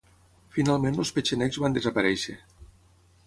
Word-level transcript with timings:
Finalment 0.55 0.97
els 1.03 1.11
petxenegs 1.17 1.61
van 1.65 1.77
desaparèixer. 1.77 2.37